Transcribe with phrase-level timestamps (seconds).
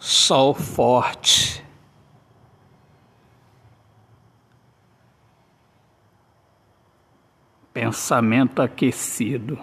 [0.00, 1.62] sol forte.
[7.72, 9.58] Pensamento aquecido.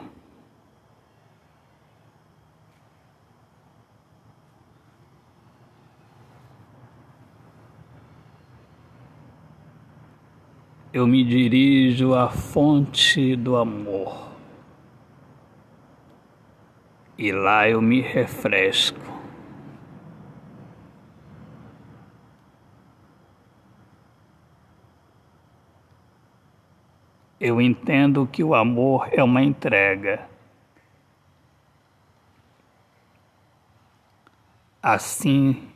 [10.94, 14.32] Eu me dirijo à fonte do amor.
[17.18, 19.17] E lá eu me refresco.
[27.40, 30.28] Eu entendo que o amor é uma entrega.
[34.82, 35.68] Assim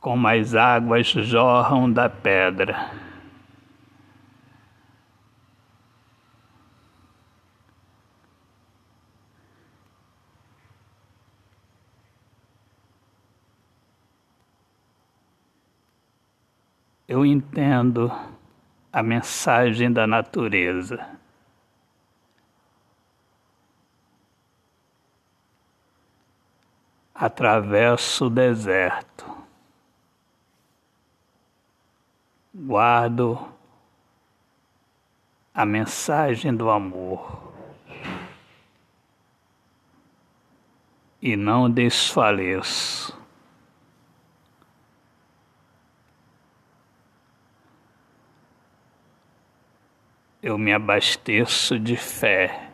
[0.00, 2.90] como as águas jorram da pedra.
[17.06, 18.10] Eu entendo
[18.92, 21.18] a mensagem da natureza.
[27.14, 29.26] Atravesso o deserto,
[32.54, 33.46] guardo
[35.52, 37.52] a mensagem do amor
[41.20, 43.19] e não desfaleço.
[50.42, 52.70] Eu me abasteço de fé.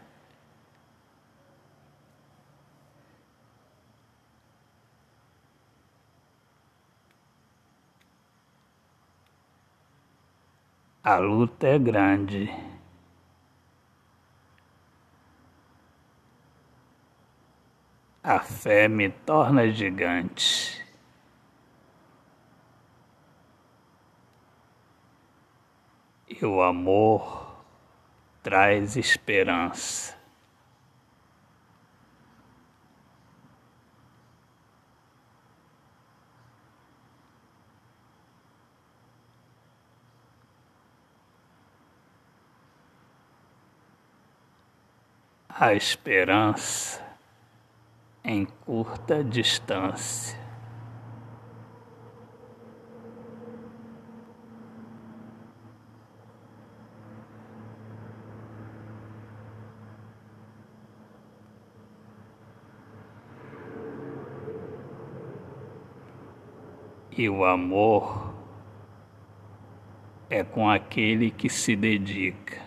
[11.03, 12.51] A luta é grande.
[18.23, 20.85] A fé me torna gigante.
[26.29, 27.46] E o amor
[28.47, 30.17] traz esperança.
[45.49, 47.05] A esperança
[48.23, 50.46] em curta distância.
[67.11, 68.35] E o amor
[70.29, 72.65] é com aquele que se dedica.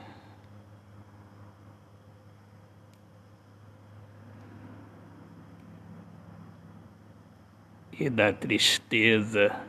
[7.91, 9.61] E da tristeza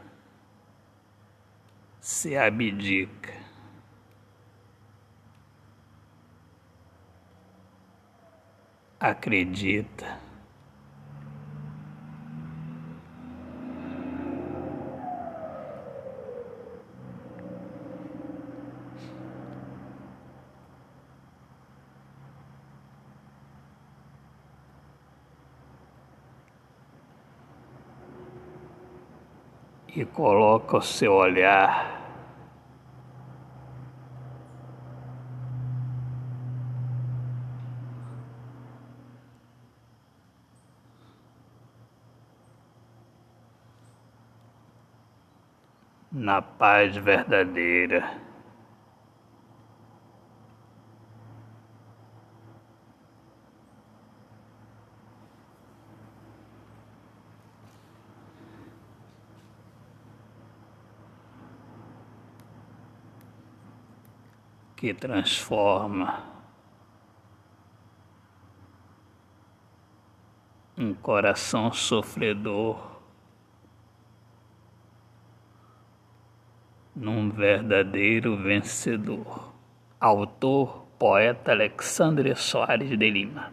[2.01, 3.35] se abdica.
[9.01, 10.30] Acredita.
[29.95, 32.01] E coloca o seu olhar
[46.13, 48.30] na paz verdadeira.
[64.81, 66.25] Que transforma
[70.75, 72.81] um coração sofredor
[76.97, 79.53] num verdadeiro vencedor.
[80.01, 83.53] Autor, poeta Alexandre Soares de Lima.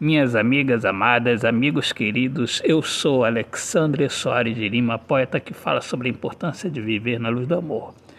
[0.00, 6.08] Minhas amigas amadas, amigos queridos, eu sou Alexandre Soares de Lima, poeta que fala sobre
[6.08, 7.94] a importância de viver na luz do amor.